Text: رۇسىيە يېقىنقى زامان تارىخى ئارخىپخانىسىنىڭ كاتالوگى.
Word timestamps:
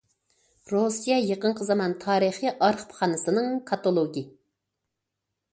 رۇسىيە 0.71 1.17
يېقىنقى 1.25 1.67
زامان 1.67 1.93
تارىخى 2.05 2.53
ئارخىپخانىسىنىڭ 2.55 3.53
كاتالوگى. 3.71 4.29